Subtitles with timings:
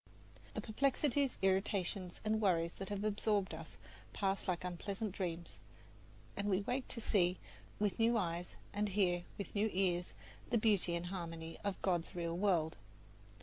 [0.55, 3.77] The perplexities, irritations and worries that have absorbed us
[4.13, 5.59] pass like unpleasant dreams,
[6.35, 7.37] and we wake to see
[7.77, 10.13] with new eyes and hear with new ears
[10.49, 12.77] the beauty and harmony of God's real world.